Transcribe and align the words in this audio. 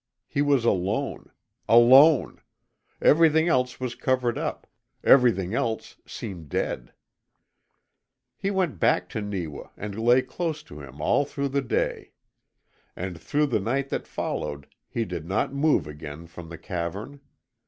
He 0.27 0.41
was 0.41 0.65
alone. 0.65 1.29
ALONE! 1.69 2.41
Everything 3.03 3.47
else 3.47 3.79
was 3.79 3.93
covered 3.93 4.35
up; 4.35 4.65
everything 5.03 5.53
else 5.53 5.97
seemed 6.07 6.49
dead. 6.49 6.91
He 8.35 8.49
went 8.49 8.79
back 8.79 9.09
to 9.09 9.21
Neewa 9.21 9.69
and 9.77 9.95
lay 9.99 10.23
close 10.23 10.63
to 10.63 10.79
him 10.81 11.01
all 11.01 11.23
through 11.23 11.49
the 11.49 11.61
day. 11.61 12.13
And 12.95 13.21
through 13.21 13.45
the 13.45 13.59
night 13.59 13.89
that 13.89 14.07
followed 14.07 14.65
he 14.89 15.05
did 15.05 15.27
not 15.27 15.53
move 15.53 15.85
again 15.85 16.25
from 16.25 16.49
the 16.49 16.57
cavern. 16.57 17.21